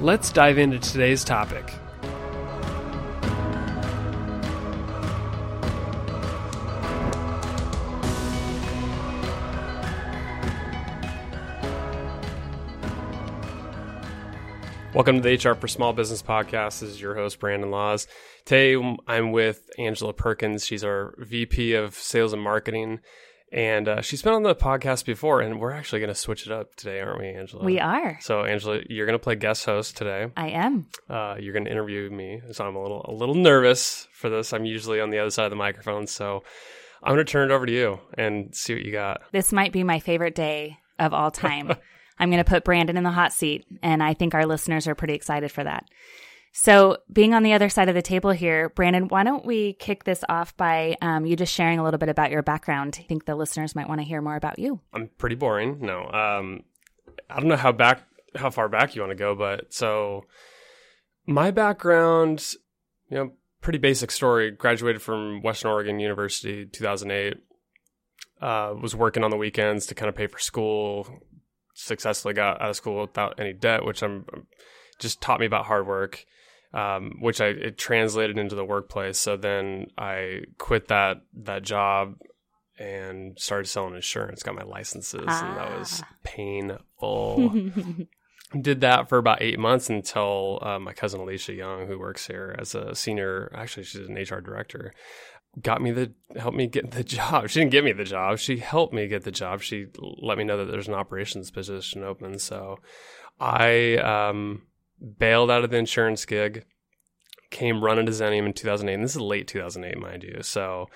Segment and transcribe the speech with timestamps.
[0.00, 1.72] Let's dive into today's topic.
[14.94, 16.78] Welcome to the HR for Small Business podcast.
[16.78, 18.06] This is your host, Brandon Laws.
[18.44, 18.76] Today,
[19.08, 20.64] I'm with Angela Perkins.
[20.64, 23.00] She's our VP of Sales and Marketing.
[23.50, 26.52] And uh, she's been on the podcast before, and we're actually going to switch it
[26.52, 27.64] up today, aren't we, Angela?
[27.64, 28.18] We are.
[28.20, 30.26] So, Angela, you're going to play guest host today.
[30.36, 30.86] I am.
[31.08, 34.52] Uh, you're going to interview me, so I'm a little a little nervous for this.
[34.52, 36.42] I'm usually on the other side of the microphone, so
[37.02, 39.22] I'm going to turn it over to you and see what you got.
[39.32, 41.72] This might be my favorite day of all time.
[42.18, 44.94] I'm going to put Brandon in the hot seat, and I think our listeners are
[44.94, 45.86] pretty excited for that.
[46.52, 50.04] So, being on the other side of the table here, Brandon, why don't we kick
[50.04, 52.96] this off by um, you just sharing a little bit about your background?
[52.98, 54.80] I think the listeners might want to hear more about you.
[54.92, 55.78] I'm pretty boring.
[55.80, 56.64] No, um,
[57.30, 58.02] I don't know how back
[58.34, 60.24] how far back you want to go, but so
[61.26, 62.54] my background,
[63.10, 64.50] you know, pretty basic story.
[64.50, 67.36] Graduated from Western Oregon University, 2008.
[68.40, 71.08] Uh, was working on the weekends to kind of pay for school.
[71.74, 74.24] Successfully got out of school without any debt, which I'm
[74.98, 76.26] just taught me about hard work
[76.72, 79.18] um, which I it translated into the workplace.
[79.18, 82.16] So then I quit that that job
[82.78, 84.42] and started selling insurance.
[84.42, 85.48] Got my licenses, ah.
[85.48, 86.08] and that was ah.
[86.24, 87.70] painful.
[88.60, 92.56] Did that for about eight months until uh, my cousin Alicia Young, who works here
[92.58, 94.94] as a senior, actually she's an HR director,
[95.60, 97.48] got me the helped me get the job.
[97.48, 98.38] She didn't give me the job.
[98.38, 99.60] She helped me get the job.
[99.60, 102.38] She let me know that there's an operations position open.
[102.38, 102.78] So
[103.38, 104.62] I um,
[105.18, 106.64] bailed out of the insurance gig,
[107.50, 108.94] came running to Xenium in 2008.
[108.94, 110.42] And this is late 2008, mind you.
[110.42, 110.86] So,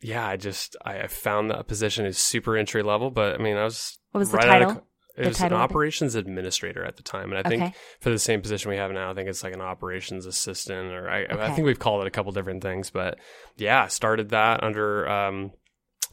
[0.00, 3.64] yeah, I just I found that position is super entry level, but I mean, I
[3.64, 4.70] was what was right the title?
[4.70, 4.82] Of,
[5.16, 7.74] it the was an operations administrator at the time, and I think okay.
[8.00, 11.08] for the same position we have now, I think it's like an operations assistant, or
[11.08, 11.40] I, okay.
[11.40, 12.90] I think we've called it a couple different things.
[12.90, 13.18] But
[13.56, 15.52] yeah, started that under um,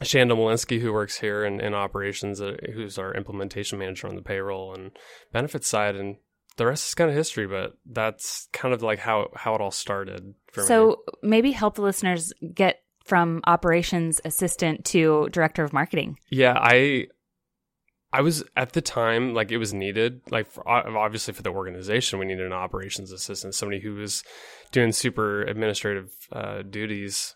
[0.02, 4.22] Shanda Malinsky, who works here in, in operations, uh, who's our implementation manager on the
[4.22, 4.92] payroll and
[5.32, 6.16] benefits side, and
[6.56, 9.70] the rest is kind of history, but that's kind of like how how it all
[9.70, 10.94] started for so me.
[10.94, 16.18] So maybe help the listeners get from operations assistant to director of marketing.
[16.30, 17.08] Yeah, I
[18.12, 22.18] I was at the time like it was needed like for, obviously for the organization
[22.18, 24.22] we needed an operations assistant somebody who was
[24.70, 27.34] doing super administrative uh, duties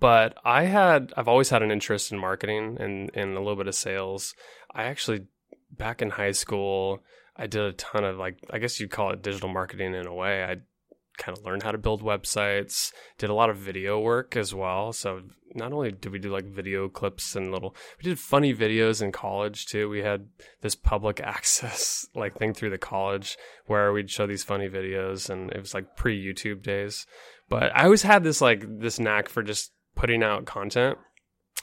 [0.00, 3.68] but I had I've always had an interest in marketing and and a little bit
[3.68, 4.34] of sales
[4.74, 5.26] I actually
[5.70, 7.02] back in high school
[7.38, 10.14] I did a ton of like I guess you'd call it digital marketing in a
[10.14, 10.44] way.
[10.44, 10.56] I
[11.16, 14.92] kind of learned how to build websites, did a lot of video work as well.
[14.92, 15.22] So
[15.54, 19.12] not only did we do like video clips and little we did funny videos in
[19.12, 19.88] college too.
[19.88, 20.28] We had
[20.60, 23.36] this public access like thing through the college
[23.66, 27.06] where we'd show these funny videos and it was like pre-YouTube days.
[27.48, 30.98] But I always had this like this knack for just putting out content.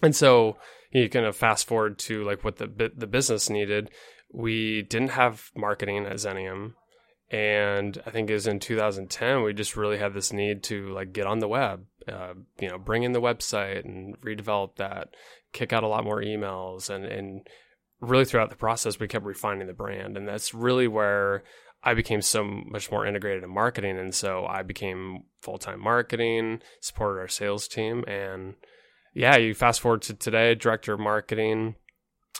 [0.02, 0.58] And so
[0.92, 3.90] you kind of fast forward to like what the the business needed
[4.34, 6.74] we didn't have marketing at Xenium.
[7.30, 11.14] And I think it was in 2010, we just really had this need to like
[11.14, 15.16] get on the web, uh, you know, bring in the website and redevelop that,
[15.52, 16.90] kick out a lot more emails.
[16.90, 17.48] And, and
[18.02, 20.18] really throughout the process, we kept refining the brand.
[20.18, 21.44] And that's really where
[21.84, 23.98] I became so much more integrated in marketing.
[23.98, 28.04] And so I became full time marketing, supported our sales team.
[28.08, 28.56] And
[29.14, 31.76] yeah, you fast forward to today, director of marketing.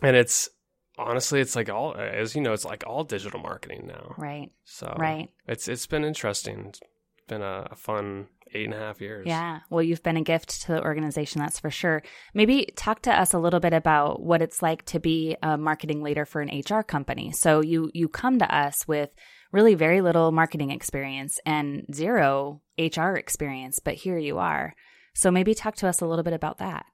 [0.02, 0.50] And it's,
[0.98, 4.16] honestly it's like all as you know it's like all digital marketing now.
[4.18, 4.52] Right.
[4.64, 5.30] So right.
[5.48, 6.68] it's it's been interesting.
[6.70, 6.80] It's
[7.28, 9.26] been a, a, fun eight and a half years.
[9.28, 9.60] Yeah.
[9.70, 12.04] Well you've been a gift to the organization that's for sure.
[12.34, 16.04] Maybe talk to us a little bit about what it's like to be a marketing
[16.04, 17.32] leader for an hr company.
[17.32, 19.10] So you you come to us with
[19.52, 24.76] really very little marketing experience and zero hr experience but here you are.
[25.16, 26.86] So maybe talk to us a little bit about that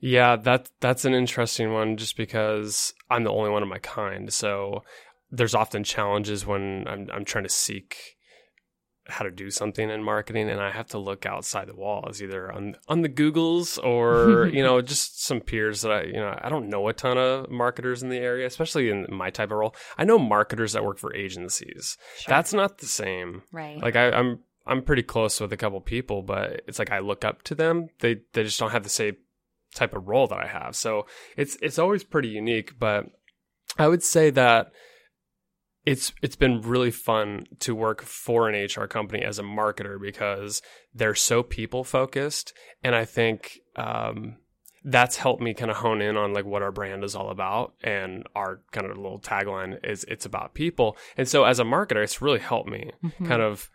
[0.00, 4.32] yeah, that that's an interesting one just because I'm the only one of my kind.
[4.32, 4.84] So
[5.30, 8.16] there's often challenges when I'm I'm trying to seek
[9.08, 12.52] how to do something in marketing and I have to look outside the walls either
[12.52, 16.48] on on the Googles or you know just some peers that I you know I
[16.48, 19.74] don't know a ton of marketers in the area especially in my type of role.
[19.96, 21.96] I know marketers that work for agencies.
[22.18, 22.30] Sure.
[22.30, 23.42] that's not the same.
[23.50, 23.80] Right.
[23.80, 27.24] Like I, I'm I'm pretty close with a couple people but it's like I look
[27.24, 27.88] up to them.
[28.00, 29.16] They they just don't have the same
[29.78, 33.06] type of role that I have so it's it's always pretty unique but
[33.78, 34.72] I would say that
[35.88, 40.60] it's it's been really fun to work for an HR company as a marketer because
[40.94, 42.52] they're so people focused,
[42.82, 44.36] and I think um,
[44.84, 47.72] that's helped me kind of hone in on like what our brand is all about,
[47.82, 52.02] and our kind of little tagline is "It's about people." And so, as a marketer,
[52.02, 53.26] it's really helped me mm-hmm.
[53.26, 53.70] kind of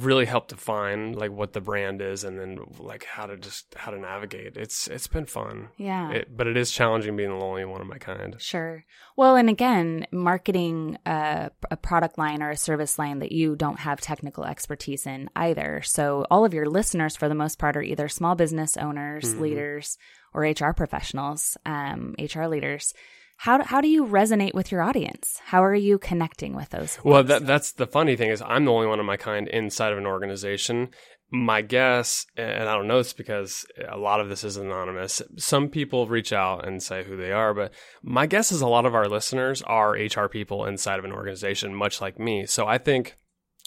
[0.00, 3.90] really helped define like what the brand is and then like how to just how
[3.90, 4.56] to navigate.
[4.56, 5.68] It's it's been fun.
[5.76, 6.10] Yeah.
[6.10, 8.36] It, but it is challenging being the only one of my kind.
[8.40, 8.84] Sure.
[9.16, 13.80] Well and again marketing a, a product line or a service line that you don't
[13.80, 15.82] have technical expertise in either.
[15.84, 19.42] So all of your listeners for the most part are either small business owners mm-hmm.
[19.42, 19.98] leaders
[20.32, 22.94] or hr professionals um, hr leaders
[23.42, 25.40] how do, how do you resonate with your audience?
[25.46, 26.94] How are you connecting with those?
[26.94, 27.04] Folks?
[27.04, 29.90] Well, that, that's the funny thing is I'm the only one of my kind inside
[29.90, 30.90] of an organization.
[31.28, 35.20] My guess, and I don't know this because a lot of this is anonymous.
[35.38, 38.86] Some people reach out and say who they are, but my guess is a lot
[38.86, 42.46] of our listeners are HR people inside of an organization, much like me.
[42.46, 43.16] So I think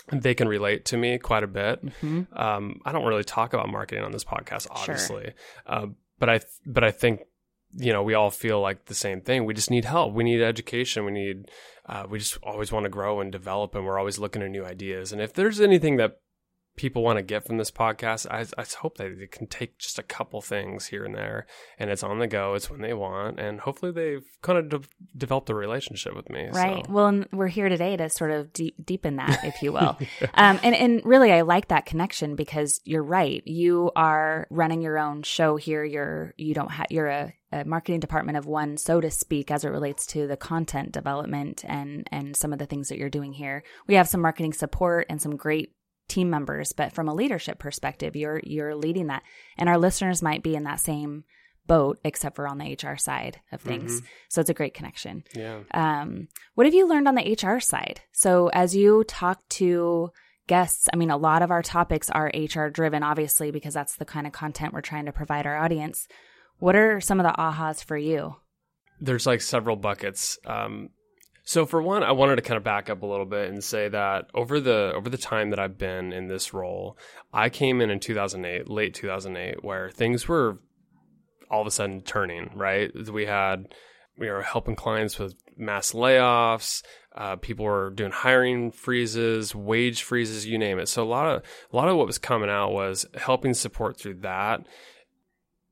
[0.10, 1.86] they can relate to me quite a bit.
[1.86, 2.22] Mm-hmm.
[2.34, 5.34] Um, I don't really talk about marketing on this podcast, obviously, sure.
[5.68, 5.88] uh,
[6.18, 7.24] but I but I think
[7.78, 9.46] you know, we all feel like the same thing.
[9.46, 10.14] We just need help.
[10.14, 11.06] We need education.
[11.06, 11.52] We need,
[11.86, 14.66] uh, we just always want to grow and develop, and we're always looking at new
[14.66, 15.12] ideas.
[15.12, 16.20] And if there's anything that
[16.76, 19.98] people want to get from this podcast, I, I hope that they can take just
[20.00, 21.48] a couple things here and there,
[21.80, 22.54] and it's on the go.
[22.54, 24.88] It's when they want, and hopefully they've kind of de-
[25.18, 26.50] developed a relationship with me.
[26.52, 26.86] Right.
[26.86, 26.92] So.
[26.92, 29.98] Well, we're here today to sort of deep, deepen that, if you will.
[30.34, 33.42] um, and and really, I like that connection because you're right.
[33.46, 35.84] You are running your own show here.
[35.84, 39.70] You're you don't have you're a marketing department of one, so to speak, as it
[39.70, 43.64] relates to the content development and and some of the things that you're doing here.
[43.88, 45.74] We have some marketing support and some great
[46.08, 49.24] team members, but from a leadership perspective, you're you're leading that,
[49.58, 51.24] and our listeners might be in that same
[51.68, 53.96] boat, except for on the HR side of things.
[53.96, 54.06] Mm-hmm.
[54.30, 55.24] So it's a great connection.
[55.34, 55.62] Yeah.
[55.74, 58.02] Um, what have you learned on the HR side?
[58.12, 60.12] So as you talk to
[60.48, 64.06] guests, I mean, a lot of our topics are HR driven, obviously, because that's the
[64.06, 66.08] kind of content we're trying to provide our audience.
[66.60, 68.38] What are some of the ahas for you?
[69.00, 70.38] There's like several buckets.
[70.46, 70.90] Um,
[71.44, 73.88] so for one, I wanted to kind of back up a little bit and say
[73.90, 76.98] that over the over the time that I've been in this role,
[77.32, 80.60] I came in in 2008, late 2008, where things were
[81.52, 82.50] all of a sudden turning.
[82.56, 83.76] Right, we had
[84.18, 86.82] we were helping clients with mass layoffs.
[87.16, 90.88] Uh, people were doing hiring freezes, wage freezes, you name it.
[90.88, 94.16] So a lot of a lot of what was coming out was helping support through
[94.22, 94.66] that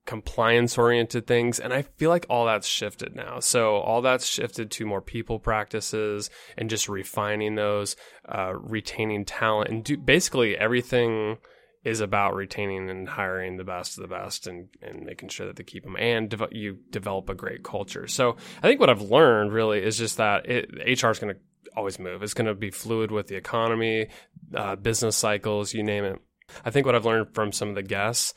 [0.06, 1.60] compliance oriented things.
[1.60, 3.40] And I feel like all that's shifted now.
[3.40, 7.96] So all that's shifted to more people practices and just refining those,
[8.28, 11.38] uh, retaining talent and do basically everything
[11.84, 15.58] is about retaining and hiring the best of the best and, and making sure that
[15.58, 18.08] they keep them and you develop a great culture.
[18.08, 20.70] So I think what I've learned really is just that it,
[21.02, 21.40] HR is going to
[21.76, 22.24] always move.
[22.24, 24.08] It's going to be fluid with the economy,
[24.56, 26.20] uh, business cycles, you name it.
[26.64, 28.34] I think what I've learned from some of the guests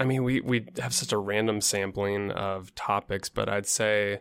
[0.00, 4.20] I mean, we we have such a random sampling of topics, but I'd say,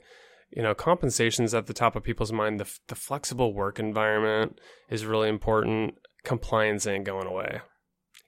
[0.51, 2.59] you know, compensation is at the top of people's mind.
[2.59, 5.95] The the flexible work environment is really important.
[6.25, 7.61] Compliance ain't going away.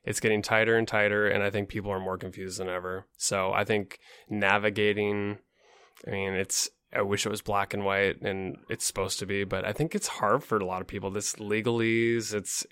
[0.06, 3.06] It's getting tighter and tighter, and I think people are more confused than ever.
[3.18, 4.00] So I think
[4.30, 5.38] navigating,
[6.08, 9.44] I mean, it's I wish it was black and white, and it's supposed to be,
[9.44, 11.12] but I think it's hard for a lot of people.
[11.12, 12.66] This legalese, it's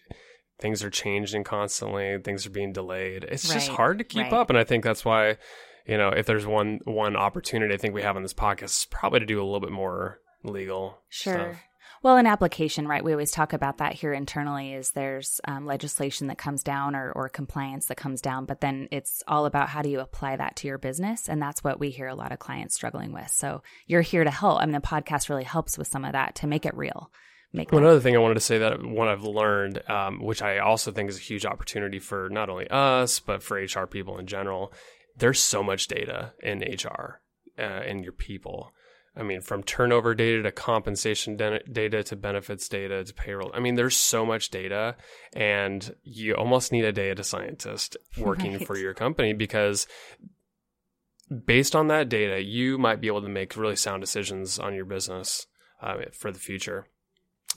[0.59, 3.23] things are changing constantly things are being delayed.
[3.23, 4.33] It's right, just hard to keep right.
[4.33, 5.37] up and i think that's why
[5.85, 8.87] you know if there's one one opportunity i think we have on this podcast is
[8.89, 11.33] probably to do a little bit more legal sure.
[11.33, 11.55] stuff.
[12.01, 13.03] well an application right?
[13.03, 17.11] We always talk about that here internally is there's um, legislation that comes down or,
[17.11, 20.55] or compliance that comes down but then it's all about how do you apply that
[20.57, 23.29] to your business and that's what we hear a lot of clients struggling with.
[23.29, 26.35] So you're here to help i mean the podcast really helps with some of that
[26.35, 27.11] to make it real
[27.53, 30.59] make one other thing I wanted to say that what I've learned, um, which I
[30.59, 34.27] also think is a huge opportunity for not only us but for HR people in
[34.27, 34.73] general.
[35.17, 37.21] There's so much data in HR
[37.57, 38.71] uh, in your people.
[39.15, 43.51] I mean, from turnover data to compensation data to benefits data to payroll.
[43.53, 44.95] I mean, there's so much data,
[45.33, 48.65] and you almost need a data scientist working right.
[48.65, 49.87] for your company because
[51.45, 54.85] based on that data, you might be able to make really sound decisions on your
[54.85, 55.47] business
[55.81, 56.87] uh, for the future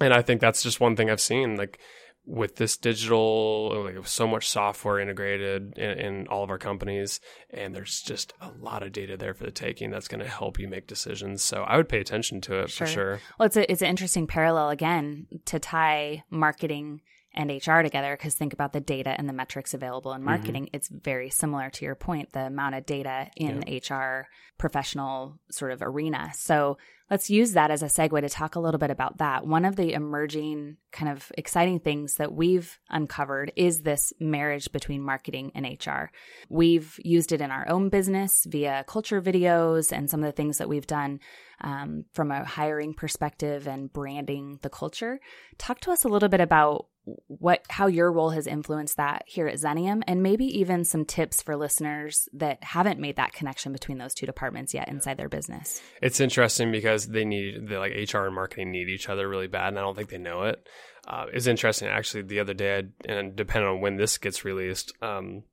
[0.01, 1.57] and I think that's just one thing I've seen.
[1.57, 1.79] Like
[2.25, 7.21] with this digital, like so much software integrated in, in, all of our companies,
[7.51, 10.59] and there's just a lot of data there for the taking that's going to help
[10.59, 11.43] you make decisions.
[11.43, 12.87] So I would pay attention to it sure.
[12.87, 13.21] for sure.
[13.39, 17.01] Well, it's a, it's an interesting parallel again to tie marketing
[17.35, 20.27] and HR together because think about the data and the metrics available in mm-hmm.
[20.27, 20.65] marketing.
[20.67, 20.77] Mm-hmm.
[20.77, 23.97] It's very similar to your point, the amount of data in yeah.
[23.97, 26.31] HR professional sort of arena.
[26.35, 26.79] So
[27.13, 29.47] let's use that as a segue to talk a little bit about that.
[29.47, 35.03] One of the emerging kind of exciting things that we've uncovered is this marriage between
[35.03, 36.11] marketing and HR.
[36.49, 40.57] We've used it in our own business via culture videos and some of the things
[40.57, 41.21] that we've done
[41.61, 45.21] um, from a hiring perspective and branding the culture.
[45.59, 46.87] Talk to us a little bit about
[47.27, 51.43] what how your role has influenced that here at Xenium and maybe even some tips
[51.43, 55.83] for listeners that haven't made that connection between those two departments yet inside their business.
[56.01, 59.69] It's interesting because they need the like HR and marketing need each other really bad
[59.69, 60.67] and I don't think they know it.
[61.07, 65.45] Uh, it's interesting actually the other day and depending on when this gets released um,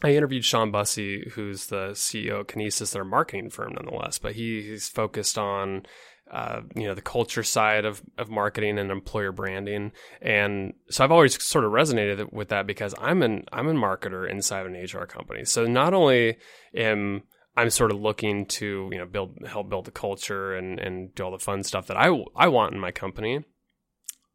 [0.00, 4.18] I interviewed Sean Bussey, who's the CEO of Kinesis, their marketing firm, nonetheless.
[4.18, 5.86] But he, he's focused on
[6.30, 11.10] uh, you know the culture side of, of marketing and employer branding and so i've
[11.10, 14.74] always sort of resonated with that because i'm an i'm a marketer inside of an
[14.74, 16.36] hr company so not only
[16.74, 17.22] am
[17.58, 21.24] i'm sort of looking to you know build help build the culture and and do
[21.24, 23.44] all the fun stuff that i i want in my company.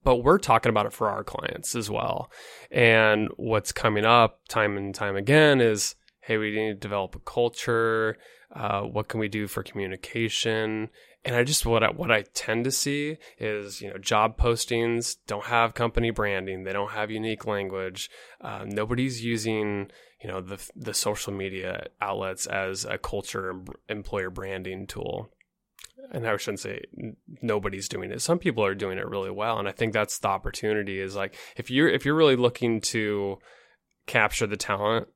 [0.03, 2.30] But we're talking about it for our clients as well.
[2.70, 7.20] And what's coming up time and time again is hey we need to develop a
[7.20, 8.18] culture.
[8.53, 10.89] Uh, what can we do for communication?
[11.25, 15.15] And I just what I, what I tend to see is you know job postings
[15.25, 18.10] don't have company branding, they don't have unique language.
[18.42, 19.89] Uh, nobody's using
[20.24, 23.53] you know the the social media outlets as a culture
[23.89, 25.30] employer branding tool.
[26.12, 26.82] And I shouldn't say
[27.42, 28.22] nobody's doing it.
[28.22, 31.00] Some people are doing it really well, and I think that's the opportunity.
[31.00, 33.38] Is like if you're if you're really looking to
[34.06, 35.08] capture the talent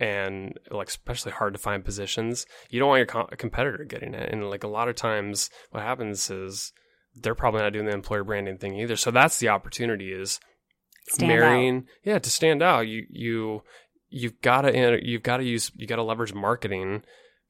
[0.00, 4.32] and like especially hard to find positions, you don't want your co- competitor getting it.
[4.32, 6.72] And like a lot of times, what happens is
[7.14, 8.96] they're probably not doing the employer branding thing either.
[8.96, 10.40] So that's the opportunity is
[11.08, 11.84] stand marrying, out.
[12.04, 12.86] yeah, to stand out.
[12.86, 13.62] You you
[14.10, 17.02] you've got to you've got to use you got to leverage marketing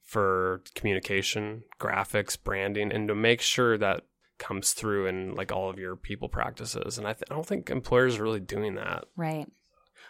[0.03, 4.01] for communication, graphics, branding, and to make sure that
[4.39, 6.97] comes through in like all of your people practices.
[6.97, 9.05] And I, th- I don't think employers are really doing that.
[9.15, 9.45] Right.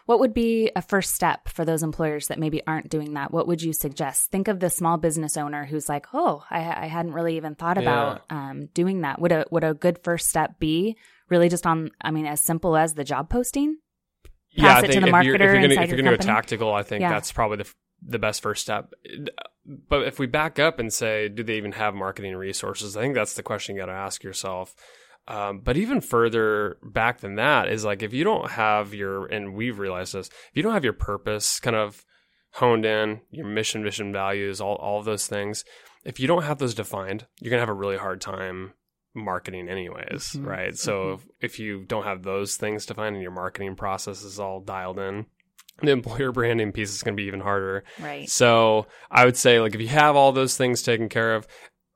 [0.05, 3.31] What would be a first step for those employers that maybe aren't doing that?
[3.31, 4.31] What would you suggest?
[4.31, 7.77] Think of the small business owner who's like, "Oh, I, I hadn't really even thought
[7.77, 8.49] about yeah.
[8.49, 11.91] um, doing that." Would a would a good first step be really just on?
[12.01, 13.77] I mean, as simple as the job posting.
[14.59, 16.83] Pass yeah, I think if you're, if you're gonna, if you're gonna go tactical, I
[16.83, 17.09] think yeah.
[17.09, 18.93] that's probably the the best first step.
[19.65, 22.95] But if we back up and say, do they even have marketing resources?
[22.95, 24.73] I think that's the question you got to ask yourself.
[25.27, 29.53] Um, but even further back than that is like if you don't have your, and
[29.53, 32.03] we've realized this, if you don't have your purpose kind of
[32.53, 35.63] honed in, your mission, vision, values, all, all of those things,
[36.03, 38.73] if you don't have those defined, you're going to have a really hard time
[39.13, 40.47] marketing anyways, mm-hmm.
[40.47, 40.77] right?
[40.77, 41.29] So mm-hmm.
[41.41, 44.99] if, if you don't have those things defined and your marketing process is all dialed
[44.99, 45.25] in,
[45.81, 47.83] the employer branding piece is going to be even harder.
[47.99, 48.29] Right.
[48.29, 51.47] So I would say like if you have all those things taken care of,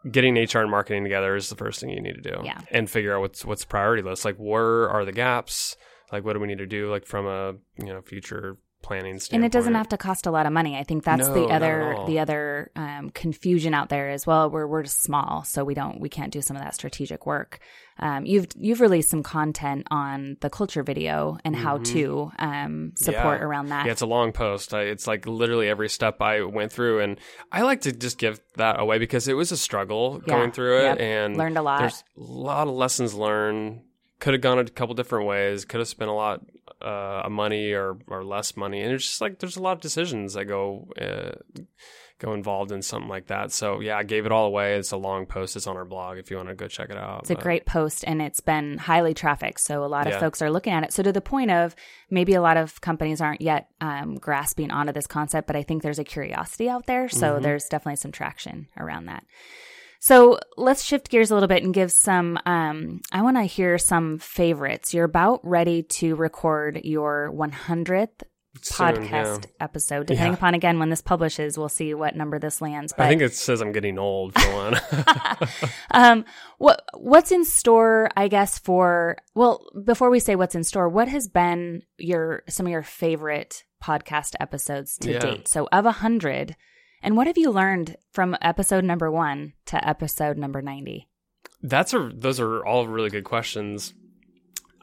[0.10, 2.42] getting HR and marketing together is the first thing you need to do.
[2.44, 2.60] Yeah.
[2.72, 4.26] And figure out what's what's priority list.
[4.26, 5.76] Like where are the gaps?
[6.12, 7.54] Like what do we need to do like from a
[7.84, 9.44] you know future planning standpoint.
[9.44, 10.78] And it doesn't have to cost a lot of money.
[10.78, 14.50] I think that's no, the other the other um, confusion out there as well.
[14.50, 17.60] Where we're just small, so we don't we can't do some of that strategic work.
[18.00, 21.64] Um, you've you've released some content on the culture video and mm-hmm.
[21.64, 23.46] how to um, support yeah.
[23.46, 23.86] around that.
[23.86, 24.74] Yeah, it's a long post.
[24.74, 27.20] I, it's like literally every step I went through, and
[27.52, 30.36] I like to just give that away because it was a struggle yeah.
[30.36, 31.00] going through it, yep.
[31.00, 31.80] and learned a lot.
[31.80, 33.82] There's a lot of lessons learned
[34.24, 35.66] could have gone a couple different ways.
[35.66, 36.46] Could have spent a lot
[36.82, 39.82] uh, of money or or less money, and it's just like there's a lot of
[39.82, 41.64] decisions that go uh,
[42.20, 43.52] go involved in something like that.
[43.52, 44.76] So yeah, I gave it all away.
[44.76, 45.58] It's a long post.
[45.58, 47.24] It's on our blog if you want to go check it out.
[47.24, 47.40] It's but.
[47.40, 49.60] a great post, and it's been highly trafficked.
[49.60, 50.20] So a lot of yeah.
[50.22, 50.94] folks are looking at it.
[50.94, 51.76] So to the point of
[52.10, 55.84] maybe a lot of companies aren't yet um, grasping onto this concept, but I think
[55.84, 57.10] there's a curiosity out there.
[57.10, 57.44] So mm-hmm.
[57.44, 59.26] there's definitely some traction around that.
[60.04, 62.38] So let's shift gears a little bit and give some.
[62.46, 64.94] Um, I want to hear some favorites.
[64.94, 68.10] You're about ready to record your 100th
[68.60, 69.52] podcast yeah.
[69.62, 70.08] episode.
[70.08, 70.38] Depending yeah.
[70.38, 72.92] upon again when this publishes, we'll see what number this lands.
[72.92, 74.82] But, I think it says I'm getting old for one.
[75.92, 76.26] um,
[76.58, 78.10] what what's in store?
[78.18, 82.66] I guess for well, before we say what's in store, what has been your some
[82.66, 85.20] of your favorite podcast episodes to yeah.
[85.20, 85.48] date?
[85.48, 86.58] So of a hundred
[87.04, 91.08] and what have you learned from episode number one to episode number 90?
[91.62, 93.94] That's a, those are all really good questions.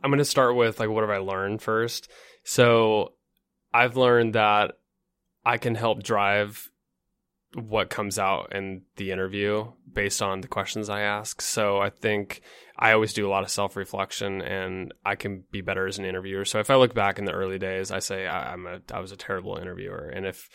[0.03, 2.11] I'm going to start with like what have I learned first.
[2.45, 3.15] So
[3.73, 4.79] I've learned that
[5.45, 6.71] I can help drive
[7.55, 11.41] what comes out in the interview based on the questions I ask.
[11.41, 12.43] So I think
[12.79, 16.05] I always do a lot of self reflection and I can be better as an
[16.05, 16.45] interviewer.
[16.45, 19.01] So if I look back in the early days, I say I, I'm a I
[19.01, 20.09] was a terrible interviewer.
[20.15, 20.49] And if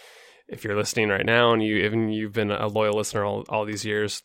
[0.48, 3.66] if you're listening right now and you even you've been a loyal listener all, all
[3.66, 4.24] these years,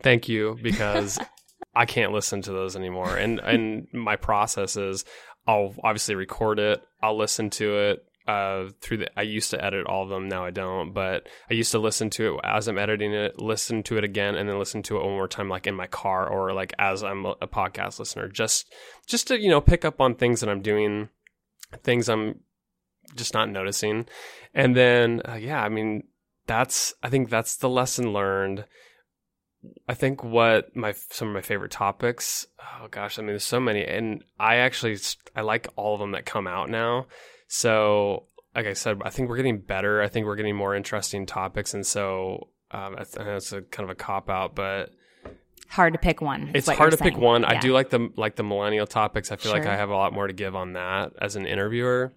[0.00, 1.18] thank you because
[1.74, 3.16] I can't listen to those anymore.
[3.16, 5.04] And and my process is
[5.46, 9.86] I'll obviously record it, I'll listen to it, uh, through the I used to edit
[9.86, 10.28] all of them.
[10.28, 13.82] Now I don't, but I used to listen to it as I'm editing it, listen
[13.84, 16.28] to it again, and then listen to it one more time, like in my car
[16.28, 18.72] or like as I'm a, a podcast listener, just
[19.06, 21.08] just to you know pick up on things that I'm doing,
[21.82, 22.40] things I'm
[23.14, 24.06] just not noticing,
[24.54, 26.04] and then uh, yeah, I mean
[26.46, 28.64] that's I think that's the lesson learned.
[29.88, 32.46] I think what my some of my favorite topics.
[32.60, 34.98] Oh gosh, I mean, there's so many, and I actually
[35.36, 37.06] I like all of them that come out now.
[37.48, 38.26] So,
[38.56, 40.02] like I said, I think we're getting better.
[40.02, 43.88] I think we're getting more interesting topics, and so um, I know it's a kind
[43.88, 44.90] of a cop out, but
[45.68, 46.50] hard to pick one.
[46.54, 47.12] It's hard to saying.
[47.12, 47.42] pick one.
[47.42, 47.50] Yeah.
[47.50, 49.30] I do like the like the millennial topics.
[49.30, 49.60] I feel sure.
[49.60, 52.12] like I have a lot more to give on that as an interviewer.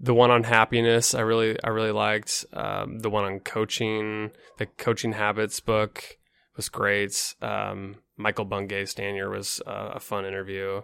[0.00, 2.44] The one on happiness, I really I really liked.
[2.52, 6.18] Um, the one on coaching, the coaching habits book
[6.56, 7.34] was great.
[7.42, 10.82] Um, Michael Bungay Stanier was uh, a fun interview.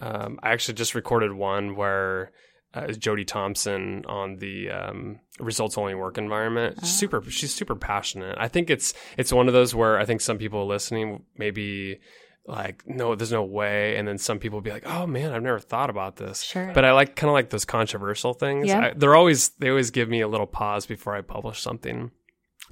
[0.00, 2.32] Um, I actually just recorded one where
[2.74, 6.78] uh, Jody Thompson on the um, results only work environment.
[6.82, 6.86] Oh.
[6.86, 8.36] Super, she's super passionate.
[8.38, 12.00] I think it's it's one of those where I think some people listening maybe
[12.48, 15.58] like no there's no way and then some people be like oh man i've never
[15.58, 18.86] thought about this sure but i like kind of like those controversial things yeah.
[18.86, 22.10] I, they're always they always give me a little pause before i publish something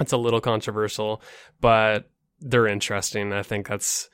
[0.00, 1.21] it's a little controversial
[1.61, 4.09] but they're interesting i think that's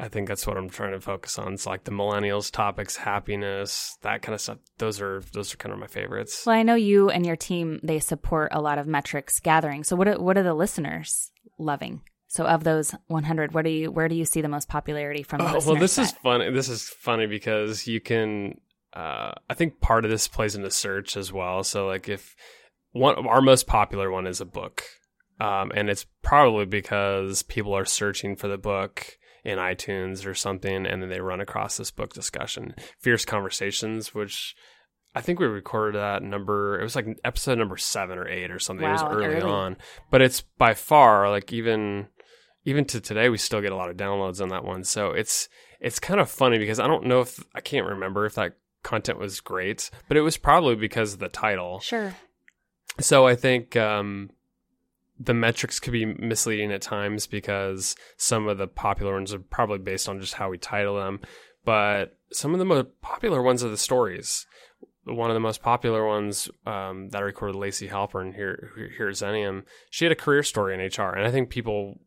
[0.00, 1.52] I think that's what I'm trying to focus on.
[1.52, 4.56] It's like the millennials topics, happiness, that kind of stuff.
[4.78, 6.44] Those are those are kind of my favorites.
[6.46, 9.84] Well, I know you and your team they support a lot of metrics gathering.
[9.84, 12.00] So what are, what are the listeners loving?
[12.30, 15.40] So of those 100, what do you where do you see the most popularity from?
[15.40, 16.04] oh, well, this set?
[16.04, 16.48] is funny.
[16.50, 18.60] This is funny because you can.
[18.92, 21.64] Uh, I think part of this plays into search as well.
[21.64, 22.36] So like if
[22.92, 24.84] one of our most popular one is a book,
[25.40, 30.86] um, and it's probably because people are searching for the book in iTunes or something,
[30.86, 34.54] and then they run across this book discussion, Fierce Conversations, which
[35.16, 36.78] I think we recorded that number.
[36.78, 38.84] It was like episode number seven or eight or something.
[38.84, 39.76] Wow, it was early, early, on,
[40.12, 42.06] but it's by far like even
[42.64, 44.84] even to today we still get a lot of downloads on that one.
[44.84, 45.48] So it's
[45.80, 49.18] it's kind of funny because I don't know if I can't remember if that content
[49.18, 51.80] was great, but it was probably because of the title.
[51.80, 52.14] Sure.
[52.98, 54.30] So I think um,
[55.18, 59.78] the metrics could be misleading at times because some of the popular ones are probably
[59.78, 61.20] based on just how we title them.
[61.64, 64.46] But some of the most popular ones are the stories.
[65.04, 69.14] One of the most popular ones um, that I recorded, Lacey Halpern here, here at
[69.14, 72.00] Xenium, she had a career story in HR, and I think people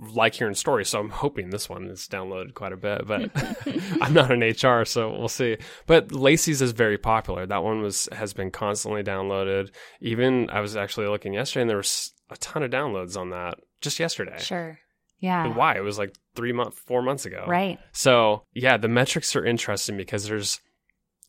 [0.00, 0.88] like hearing stories.
[0.88, 3.30] So I'm hoping this one is downloaded quite a bit, but
[4.00, 5.58] I'm not an HR, so we'll see.
[5.86, 7.46] But Lacey's is very popular.
[7.46, 9.70] That one was has been constantly downloaded.
[10.00, 13.58] Even I was actually looking yesterday, and there was a ton of downloads on that
[13.80, 14.38] just yesterday.
[14.38, 14.78] Sure.
[15.18, 15.44] Yeah.
[15.44, 15.76] And why?
[15.76, 17.44] It was like three months, four months ago.
[17.46, 17.78] Right.
[17.92, 20.60] So yeah, the metrics are interesting because there's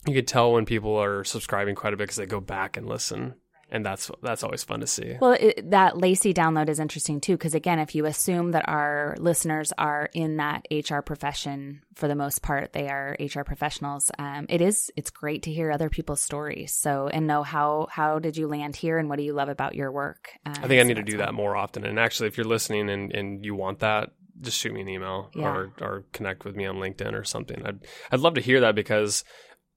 [0.07, 2.88] you could tell when people are subscribing quite a bit because they go back and
[2.88, 3.36] listen
[3.71, 5.15] and that's that's always fun to see.
[5.19, 9.15] Well, it, that Lacey download is interesting too because again, if you assume that our
[9.17, 14.12] listeners are in that HR profession for the most part, they are HR professionals.
[14.19, 16.73] Um, it is it's great to hear other people's stories.
[16.73, 19.75] So and know how how did you land here and what do you love about
[19.75, 20.29] your work.
[20.45, 21.86] Um, I think I need to do that more often.
[21.86, 25.31] And actually, if you're listening and and you want that, just shoot me an email
[25.34, 25.47] yeah.
[25.47, 27.62] or or connect with me on LinkedIn or something.
[27.65, 27.79] I'd
[28.12, 29.23] I'd love to hear that because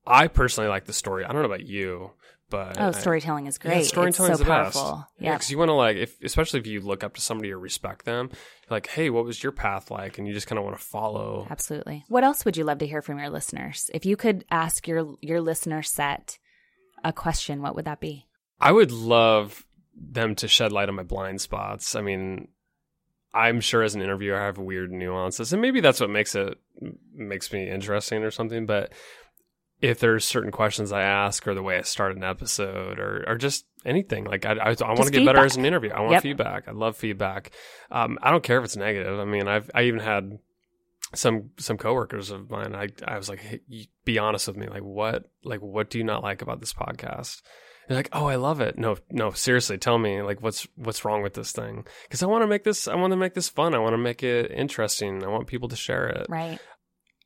[0.07, 1.25] I personally like the story.
[1.25, 2.11] I don't know about you,
[2.55, 3.79] but oh, storytelling is great.
[3.79, 4.93] Yeah, storytelling is so the powerful.
[4.93, 5.07] best.
[5.19, 7.59] Yeah, because you want to like, if especially if you look up to somebody or
[7.59, 8.31] respect them,
[8.71, 10.19] like, hey, what was your path like?
[10.19, 11.49] And you just kind of want to follow.
[11.51, 12.05] Absolutely.
[12.07, 13.91] What else would you love to hear from your listeners?
[13.93, 16.39] If you could ask your your listener set
[17.03, 18.29] a question, what would that be?
[18.61, 21.97] I would love them to shed light on my blind spots.
[21.97, 22.47] I mean,
[23.33, 26.57] I'm sure as an interviewer, I have weird nuances, and maybe that's what makes it
[27.13, 28.65] makes me interesting or something.
[28.65, 28.93] But
[29.85, 33.37] if there's certain questions I ask or the way I start an episode or, or
[33.37, 34.25] just anything.
[34.25, 35.91] Like I, I, I want to get better as an interview.
[35.91, 36.23] I want yep.
[36.23, 36.69] feedback.
[36.69, 37.51] I love feedback.
[37.91, 39.19] Um, I don't care if it's negative.
[39.19, 40.39] I mean, I've, I even had
[41.15, 42.75] some, some coworkers of mine.
[42.75, 43.61] I, I was like, hey,
[44.05, 44.69] be honest with me.
[44.69, 47.43] Like what, like what do you not like about this podcast?
[47.87, 48.79] They're like, oh, I love it.
[48.79, 51.85] No, no, seriously, tell me like what's what's wrong with this thing?
[52.05, 53.75] Because I want to make this, I want to make this fun.
[53.75, 55.23] I want to make it interesting.
[55.23, 56.27] I want people to share it.
[56.31, 56.59] Right.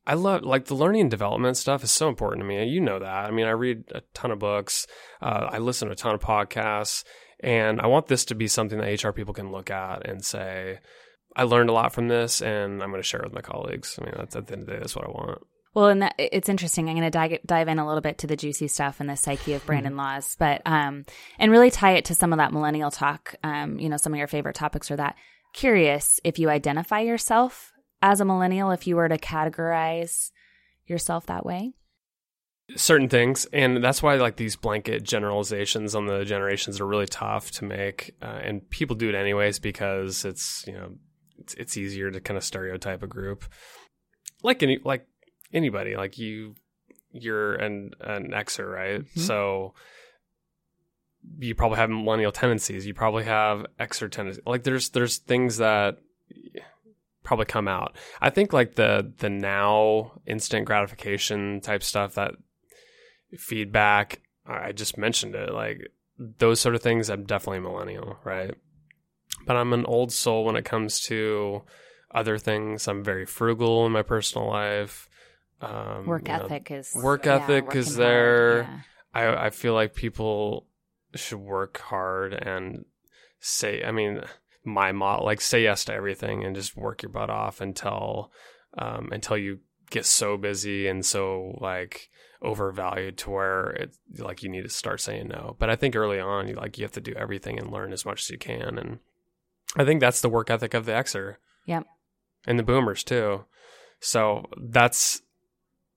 [0.08, 2.64] I love like the learning and development stuff is so important to me.
[2.64, 3.26] You know that.
[3.26, 4.86] I mean, I read a ton of books.
[5.20, 7.04] Uh, I listen to a ton of podcasts,
[7.40, 10.78] and I want this to be something that HR people can look at and say,
[11.36, 13.98] "I learned a lot from this, and I'm going to share it with my colleagues."
[14.00, 15.42] I mean, that's at the end of the day, that's what I want.
[15.74, 16.88] Well, and that, it's interesting.
[16.88, 19.16] I'm going to dive, dive in a little bit to the juicy stuff and the
[19.16, 19.98] psyche of Brandon Hmm.
[19.98, 21.04] Laws, but um,
[21.38, 23.34] and really tie it to some of that millennial talk.
[23.44, 25.16] Um, you know, some of your favorite topics are that.
[25.52, 30.30] Curious if you identify yourself as a millennial, if you were to categorize
[30.86, 31.74] yourself that way.
[32.76, 37.50] certain things and that's why like these blanket generalizations on the generations are really tough
[37.50, 40.90] to make uh, and people do it anyways because it's you know
[41.38, 43.44] it's, it's easier to kind of stereotype a group
[44.42, 45.06] like any like
[45.52, 46.54] anybody like you
[47.10, 49.18] you're an an xer right Mhm.
[49.18, 49.72] so
[51.38, 55.96] you probably have millennial tendencies you probably have xer tendencies like there's there's things that
[57.28, 62.32] probably come out i think like the the now instant gratification type stuff that
[63.36, 65.92] feedback i just mentioned it like
[66.38, 68.54] those sort of things i'm definitely millennial right
[69.46, 71.60] but i'm an old soul when it comes to
[72.14, 75.10] other things i'm very frugal in my personal life
[75.60, 78.62] um, Work you know, ethic is work ethic working is hard, there.
[78.62, 78.80] yeah.
[79.12, 80.66] I I feel like people
[81.14, 82.86] should work hard and
[83.40, 84.22] say I mean
[84.64, 88.30] my model like say yes to everything and just work your butt off until
[88.76, 92.10] um until you get so busy and so like
[92.42, 95.56] overvalued to where it's like you need to start saying no.
[95.58, 98.04] But I think early on you like you have to do everything and learn as
[98.04, 98.98] much as you can and
[99.76, 101.36] I think that's the work ethic of the Xer.
[101.66, 101.86] Yep.
[102.46, 103.44] And the boomers too.
[104.00, 105.22] So that's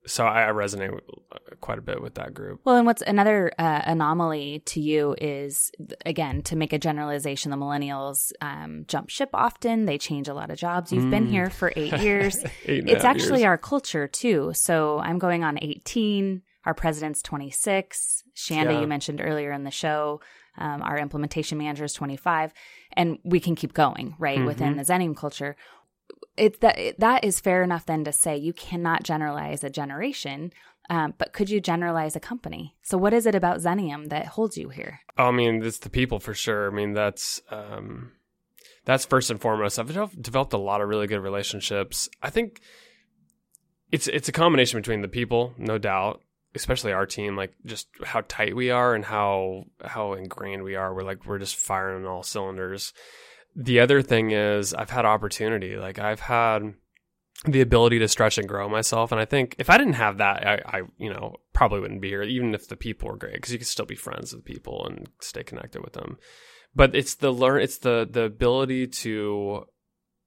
[0.05, 2.61] so I, I resonate with, uh, quite a bit with that group.
[2.63, 5.71] Well, and what's another uh, anomaly to you is,
[6.05, 9.85] again, to make a generalization, the millennials um, jump ship often.
[9.85, 10.91] They change a lot of jobs.
[10.91, 11.31] You've been Mm.
[11.31, 12.43] here for eight years.
[12.65, 13.47] Eight it's actually years.
[13.47, 14.51] our culture, too.
[14.55, 16.41] So I'm going on 18.
[16.65, 18.23] Our president's 26.
[18.35, 18.81] Shanda, Yeah.
[18.81, 20.21] you mentioned earlier in the show,
[20.57, 22.53] um, our implementation manager is 25.
[22.93, 24.77] And we can keep going, right, within Mhm.
[24.85, 25.55] the Xenium culture.
[26.38, 30.52] It's that that is fair enough then to say you cannot generalize a generation,
[30.89, 32.76] um, but could you generalize a company?
[32.82, 35.02] So what is it about Xenium that holds you here?
[35.17, 36.72] Oh, I mean, it's the people for sure.
[36.72, 38.12] I mean, that's um,
[38.86, 39.78] that's first and foremost.
[39.78, 42.10] I've developed a lot of really good relationships.
[42.22, 42.62] I think
[43.91, 46.22] it's it's a combination between the people, no doubt,
[46.56, 50.94] especially our team, like just how tight we are and how how ingrained we are.
[50.94, 52.94] We're like we're just firing on all cylinders.
[53.55, 55.75] The other thing is I've had opportunity.
[55.75, 56.73] Like I've had
[57.45, 59.11] the ability to stretch and grow myself.
[59.11, 62.09] And I think if I didn't have that, I, I you know, probably wouldn't be
[62.09, 64.85] here, even if the people were great, because you can still be friends with people
[64.85, 66.17] and stay connected with them.
[66.75, 69.65] But it's the learn, it's the the ability to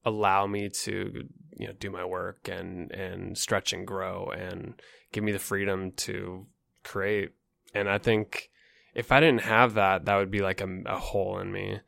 [0.03, 4.79] allow me to you know do my work and and stretch and grow and
[5.11, 6.45] give me the freedom to
[6.83, 7.31] create.
[7.73, 8.49] And I think
[8.93, 11.79] if I didn't have that, that would be like a, a hole in me.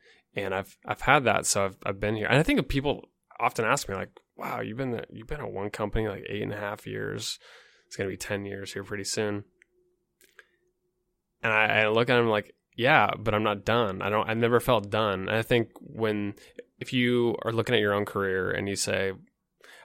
[0.42, 2.26] And I've I've had that, so I've I've been here.
[2.26, 5.70] And I think people often ask me like, "Wow, you've been you've been at one
[5.70, 7.38] company like eight and a half years.
[7.86, 9.44] It's gonna be ten years here pretty soon."
[11.42, 14.02] And I, I look at them like, "Yeah, but I'm not done.
[14.02, 14.28] I don't.
[14.28, 16.34] I've never felt done." And I think when
[16.78, 19.12] if you are looking at your own career and you say,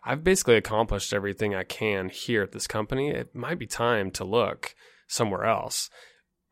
[0.04, 4.24] "I've basically accomplished everything I can here at this company," it might be time to
[4.24, 4.76] look
[5.08, 5.90] somewhere else.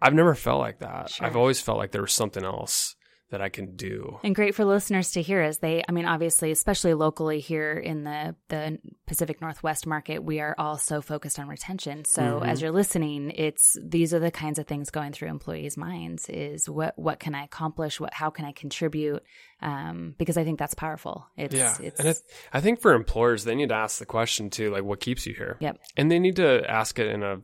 [0.02, 1.12] I've never felt like that.
[1.12, 1.28] Sure.
[1.28, 2.96] I've always felt like there was something else
[3.32, 4.20] that I can do.
[4.24, 8.04] And great for listeners to hear as they, I mean, obviously, especially locally here in
[8.04, 12.06] the, the Pacific Northwest market, we are all so focused on retention.
[12.06, 12.48] So Mhm.
[12.48, 16.70] as you're listening, it's, these are the kinds of things going through employees' minds is
[16.70, 18.00] what, what can I accomplish?
[18.00, 19.24] What, how can I contribute?
[19.62, 21.26] Um, because I think that's powerful.
[21.38, 22.18] It's, yeah, it's, and it,
[22.52, 25.34] I think for employers, they need to ask the question too, like, what keeps you
[25.34, 25.58] here?
[25.62, 25.78] Yep.
[25.96, 27.38] and they need to ask it in a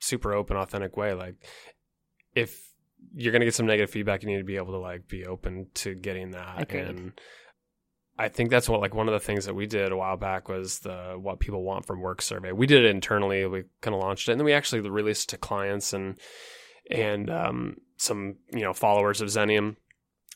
[0.00, 1.14] super open, authentic way.
[1.14, 1.36] Like,
[2.34, 2.69] if
[3.14, 5.26] you're going to get some negative feedback, you need to be able to like be
[5.26, 6.62] open to getting that.
[6.62, 6.84] Agreed.
[6.84, 7.12] And
[8.18, 10.48] I think that's what like one of the things that we did a while back
[10.48, 12.52] was the what people want from work survey.
[12.52, 13.46] We did it internally.
[13.46, 16.18] We kind of launched it, and then we actually released it to clients and
[16.90, 19.76] and um, some you know followers of Xenium.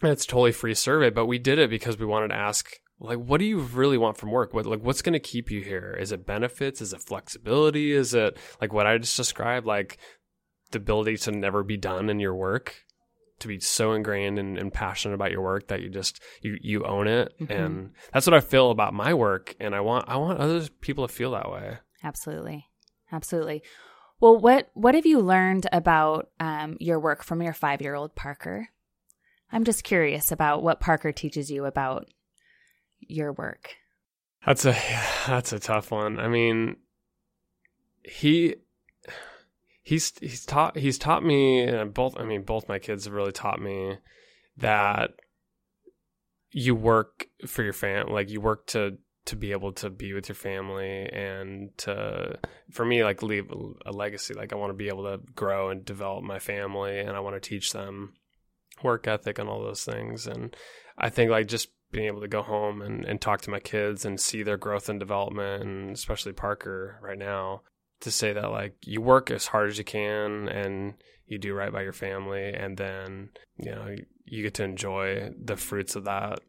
[0.02, 2.70] And it's a totally free survey, but we did it because we wanted to ask
[3.00, 5.60] like what do you really want from work what like what's going to keep you
[5.60, 9.98] here is it benefits is it flexibility is it like what i just described like
[10.70, 12.84] the ability to never be done in your work
[13.40, 16.84] to be so ingrained and, and passionate about your work that you just you you
[16.84, 17.50] own it Mhm.
[17.50, 21.06] and that's what i feel about my work and i want i want other people
[21.06, 22.68] to feel that way Absolutely.
[23.10, 23.62] Absolutely.
[24.20, 28.14] Well, what what have you learned about um, your work from your five year old
[28.14, 28.68] Parker?
[29.50, 32.10] I'm just curious about what Parker teaches you about
[33.00, 33.76] your work.
[34.44, 34.72] That's a
[35.26, 36.20] that's a tough one.
[36.20, 36.76] I mean,
[38.02, 38.56] he
[39.84, 42.18] he's he's taught he's taught me both.
[42.18, 43.98] I mean, both my kids have really taught me
[44.56, 45.10] that
[46.50, 50.28] you work for your fam, like you work to to be able to be with
[50.28, 52.38] your family and to
[52.70, 53.50] for me like leave
[53.86, 57.12] a legacy like i want to be able to grow and develop my family and
[57.12, 58.12] i want to teach them
[58.82, 60.54] work ethic and all those things and
[60.98, 64.04] i think like just being able to go home and, and talk to my kids
[64.04, 67.62] and see their growth and development and especially parker right now
[68.04, 70.94] to say that like you work as hard as you can and
[71.26, 75.56] you do right by your family and then you know you get to enjoy the
[75.56, 76.40] fruits of that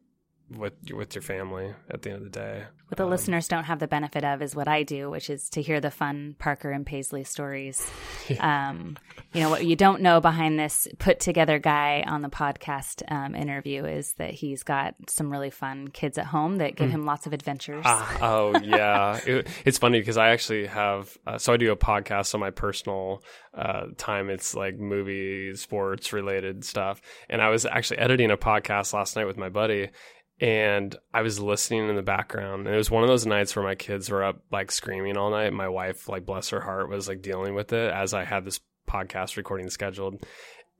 [0.50, 2.64] with with your family at the end of the day.
[2.88, 5.50] What the um, listeners don't have the benefit of is what I do, which is
[5.50, 7.88] to hear the fun Parker and Paisley stories.
[8.28, 8.70] Yeah.
[8.70, 8.96] Um,
[9.32, 13.36] you know what you don't know behind this put together guy on the podcast um,
[13.36, 16.92] interview is that he's got some really fun kids at home that give mm.
[16.92, 17.84] him lots of adventures.
[17.86, 21.76] Ah, oh yeah, it, it's funny because I actually have uh, so I do a
[21.76, 23.22] podcast on my personal
[23.54, 24.28] uh, time.
[24.28, 29.26] It's like movie, sports related stuff, and I was actually editing a podcast last night
[29.26, 29.90] with my buddy
[30.40, 32.66] and I was listening in the background.
[32.66, 35.30] And it was one of those nights where my kids were up like screaming all
[35.30, 35.52] night.
[35.52, 38.60] My wife, like bless her heart, was like dealing with it as I had this
[38.88, 40.22] podcast recording scheduled.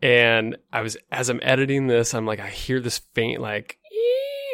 [0.02, 3.78] And I was as I'm editing this, I'm like I hear this faint like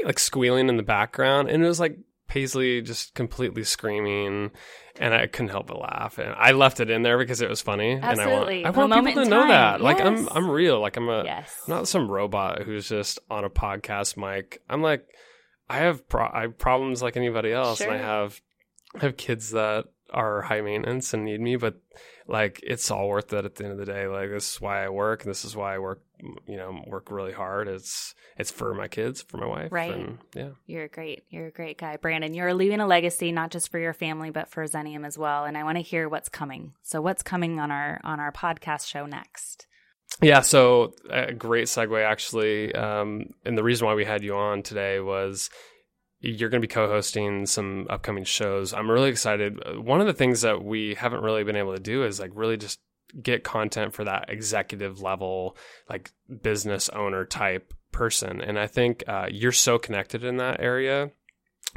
[0.04, 1.98] like squealing in the background, and it was like
[2.32, 4.52] Paisley just completely screaming,
[4.98, 6.16] and I couldn't help but laugh.
[6.16, 8.64] And I left it in there because it was funny, Absolutely.
[8.64, 9.72] and I want I want people to know that.
[9.72, 9.82] Yes.
[9.82, 10.80] Like I'm I'm real.
[10.80, 11.54] Like I'm a yes.
[11.66, 14.62] I'm not some robot who's just on a podcast mic.
[14.66, 15.06] I'm like
[15.68, 17.92] I have pro- I have problems like anybody else, sure.
[17.92, 18.40] and I have
[18.94, 21.74] I have kids that are high maintenance and need me, but
[22.28, 24.06] like it's all worth it at the end of the day.
[24.06, 26.02] Like this is why I work, and this is why I work.
[26.46, 27.66] You know, work really hard.
[27.66, 29.72] It's it's for my kids, for my wife.
[29.72, 29.92] Right.
[29.92, 30.50] And, yeah.
[30.66, 31.24] You're great.
[31.30, 32.32] You're a great guy, Brandon.
[32.32, 35.44] You're leaving a legacy not just for your family, but for Xenium as well.
[35.44, 36.74] And I want to hear what's coming.
[36.82, 39.66] So what's coming on our on our podcast show next?
[40.20, 42.74] Yeah, so a great segue actually.
[42.74, 45.50] Um, and the reason why we had you on today was
[46.22, 48.72] you're going to be co-hosting some upcoming shows.
[48.72, 49.58] I'm really excited.
[49.84, 52.56] One of the things that we haven't really been able to do is like really
[52.56, 52.80] just
[53.20, 55.56] get content for that executive level,
[55.90, 58.40] like business owner type person.
[58.40, 61.10] And I think uh, you're so connected in that area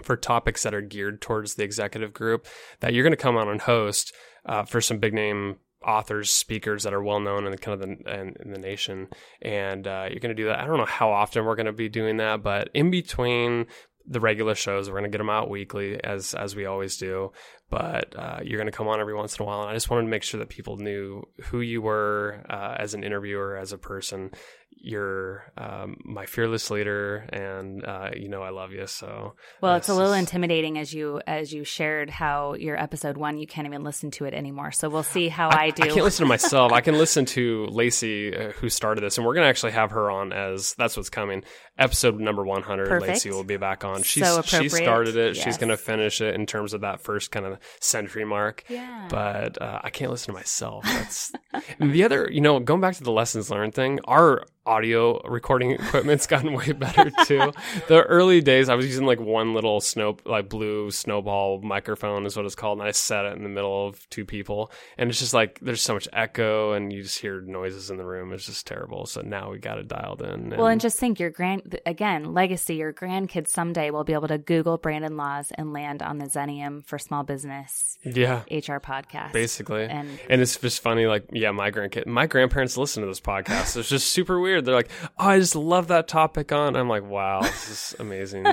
[0.04, 2.46] for topics that are geared towards the executive group
[2.82, 4.14] that you're going to come on and host
[4.46, 7.88] uh, for some big name authors, speakers that are well known in the kind of
[7.88, 9.08] the in, in the nation,
[9.42, 10.60] and uh, you're going to do that.
[10.60, 13.68] I don't know how often we're going to be doing that, but in between
[14.08, 14.90] the regular shows.
[14.90, 17.32] We're going to get them out weekly as as we always do.
[17.70, 19.90] But uh, you're going to come on every once in a while, and I just
[19.90, 23.72] wanted to make sure that people knew who you were uh, as an interviewer, as
[23.72, 24.32] a person,
[24.78, 28.86] you're um, my fearless leader, and uh, you know I love you.
[28.88, 33.38] So well, it's a little intimidating as you as you shared how your episode one
[33.38, 34.72] you can't even listen to it anymore.
[34.72, 35.84] So we'll see how I, I do.
[35.84, 36.72] I can't listen to myself.
[36.72, 40.12] I can listen to Lacey, uh, who started this, and we're gonna actually have her
[40.12, 41.44] on as that's what's coming.
[41.78, 43.02] Episode number one hundred.
[43.02, 44.04] Lacey will be back on.
[44.04, 45.36] She's so she started it.
[45.36, 45.44] Yes.
[45.44, 48.64] She's gonna finish it in terms of that first kind of century mark.
[48.70, 49.08] Yeah.
[49.10, 50.84] But uh, I can't listen to myself.
[50.86, 51.32] That's
[51.80, 52.30] the other.
[52.32, 54.00] You know, going back to the lessons learned thing.
[54.06, 57.52] Our audio recording equipment's gotten way better too.
[57.88, 62.36] the early days, I was using like one little snow, like blue snowball microphone is
[62.36, 65.20] what it's called, and I set it in the middle of two people, and it's
[65.20, 68.34] just like there's so much echo, and you just hear noises in the room.
[68.34, 69.06] It's just terrible.
[69.06, 70.30] So now we got it dialed in.
[70.30, 72.76] And well, and just think your grand again legacy.
[72.76, 76.86] Your grandkids someday will be able to Google Brandon Laws and land on the Xenium
[76.86, 77.98] for Small Business.
[78.04, 81.06] Yeah, HR podcast basically, and and it's just funny.
[81.06, 83.78] Like, yeah, my grandkid, my grandparents listen to this podcast.
[83.78, 84.66] It's just super weird weird.
[84.66, 88.46] They're like, "Oh, I just love that topic on." I'm like, "Wow, this is amazing."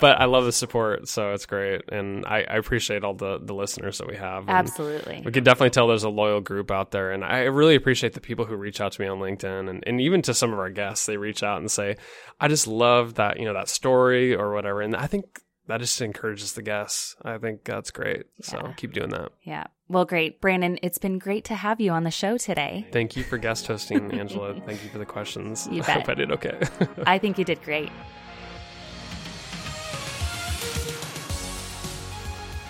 [0.00, 3.54] but I love the support, so it's great, and I, I appreciate all the the
[3.54, 4.42] listeners that we have.
[4.42, 7.74] And Absolutely, we can definitely tell there's a loyal group out there, and I really
[7.74, 10.52] appreciate the people who reach out to me on LinkedIn, and, and even to some
[10.52, 11.96] of our guests, they reach out and say,
[12.40, 16.00] "I just love that you know that story or whatever," and I think that just
[16.00, 17.16] encourages the guests.
[17.22, 18.26] I think that's great.
[18.38, 18.46] Yeah.
[18.46, 19.32] So keep doing that.
[19.42, 19.64] Yeah.
[19.88, 20.40] Well, great.
[20.40, 22.86] Brandon, it's been great to have you on the show today.
[22.92, 24.54] Thank you for guest hosting, Angela.
[24.66, 25.68] Thank you for the questions.
[25.70, 25.88] You bet.
[25.90, 26.60] I hope I did okay.
[27.06, 27.90] I think you did great.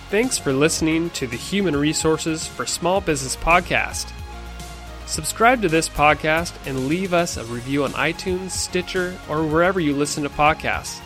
[0.09, 4.13] Thanks for listening to the Human Resources for Small Business podcast.
[5.07, 9.95] Subscribe to this podcast and leave us a review on iTunes, Stitcher, or wherever you
[9.95, 11.01] listen to podcasts.